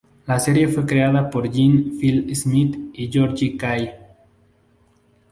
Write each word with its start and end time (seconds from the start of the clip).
La 0.25 0.39
serie 0.39 0.67
fue 0.67 0.83
creada 0.87 1.29
por 1.29 1.47
Jim 1.51 1.99
Field 1.99 2.33
Smith 2.33 2.75
y 2.93 3.07
George 3.13 3.55
Kay. 3.55 3.91